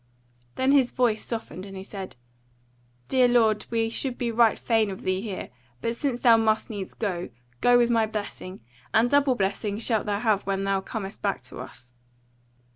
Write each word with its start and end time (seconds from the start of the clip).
Then 0.55 0.71
his 0.71 0.89
voice 0.89 1.23
softened, 1.23 1.67
and 1.67 1.77
he 1.77 1.83
said: 1.83 2.15
"Dear 3.07 3.27
lord, 3.27 3.67
we 3.69 3.87
should 3.87 4.17
be 4.17 4.31
right 4.31 4.57
fain 4.57 4.89
of 4.89 5.03
thee 5.03 5.21
here, 5.21 5.49
but 5.79 5.95
since 5.95 6.21
thou 6.21 6.37
must 6.37 6.71
needs 6.71 6.95
go, 6.95 7.29
go 7.61 7.77
with 7.77 7.91
my 7.91 8.07
blessing, 8.07 8.61
and 8.95 9.11
double 9.11 9.35
blessing 9.35 9.77
shalt 9.77 10.07
thou 10.07 10.17
have 10.17 10.41
when 10.41 10.63
thou 10.63 10.81
comest 10.81 11.21
back 11.21 11.41
to 11.41 11.59
us." 11.59 11.93